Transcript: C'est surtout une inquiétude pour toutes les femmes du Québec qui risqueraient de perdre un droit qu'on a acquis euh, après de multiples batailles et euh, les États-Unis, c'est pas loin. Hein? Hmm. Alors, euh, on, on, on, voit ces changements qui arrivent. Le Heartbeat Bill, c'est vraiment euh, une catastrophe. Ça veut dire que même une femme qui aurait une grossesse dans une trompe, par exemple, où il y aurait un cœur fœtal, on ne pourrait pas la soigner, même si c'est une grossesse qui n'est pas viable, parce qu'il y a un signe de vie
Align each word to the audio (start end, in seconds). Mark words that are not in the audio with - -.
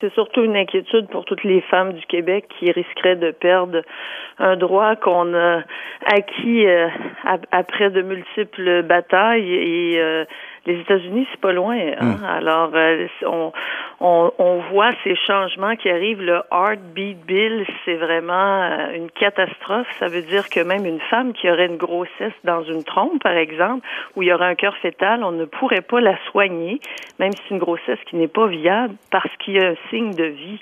C'est 0.00 0.12
surtout 0.14 0.44
une 0.44 0.56
inquiétude 0.56 1.08
pour 1.08 1.24
toutes 1.24 1.42
les 1.42 1.60
femmes 1.62 1.92
du 1.92 2.06
Québec 2.06 2.46
qui 2.56 2.70
risqueraient 2.70 3.16
de 3.16 3.32
perdre 3.32 3.82
un 4.38 4.56
droit 4.56 4.94
qu'on 4.94 5.34
a 5.34 5.62
acquis 6.06 6.66
euh, 6.68 6.88
après 7.50 7.90
de 7.90 8.02
multiples 8.02 8.84
batailles 8.84 9.52
et 9.52 10.00
euh, 10.00 10.24
les 10.68 10.80
États-Unis, 10.80 11.26
c'est 11.30 11.40
pas 11.40 11.52
loin. 11.52 11.76
Hein? 11.76 12.18
Hmm. 12.20 12.24
Alors, 12.24 12.70
euh, 12.74 13.06
on, 13.24 13.52
on, 14.00 14.30
on, 14.38 14.58
voit 14.70 14.90
ces 15.02 15.16
changements 15.26 15.74
qui 15.76 15.88
arrivent. 15.88 16.20
Le 16.20 16.42
Heartbeat 16.52 17.18
Bill, 17.26 17.66
c'est 17.84 17.96
vraiment 17.96 18.62
euh, 18.62 18.92
une 18.94 19.10
catastrophe. 19.10 19.86
Ça 19.98 20.08
veut 20.08 20.22
dire 20.22 20.48
que 20.50 20.60
même 20.60 20.84
une 20.84 21.00
femme 21.00 21.32
qui 21.32 21.50
aurait 21.50 21.66
une 21.66 21.78
grossesse 21.78 22.34
dans 22.44 22.62
une 22.62 22.84
trompe, 22.84 23.22
par 23.22 23.32
exemple, 23.32 23.86
où 24.14 24.22
il 24.22 24.28
y 24.28 24.32
aurait 24.32 24.46
un 24.46 24.54
cœur 24.54 24.76
fœtal, 24.76 25.24
on 25.24 25.32
ne 25.32 25.46
pourrait 25.46 25.80
pas 25.80 26.00
la 26.00 26.16
soigner, 26.30 26.80
même 27.18 27.32
si 27.32 27.42
c'est 27.48 27.54
une 27.54 27.60
grossesse 27.60 27.98
qui 28.06 28.16
n'est 28.16 28.28
pas 28.28 28.46
viable, 28.46 28.94
parce 29.10 29.34
qu'il 29.38 29.54
y 29.54 29.60
a 29.60 29.68
un 29.68 29.76
signe 29.90 30.14
de 30.14 30.24
vie 30.24 30.56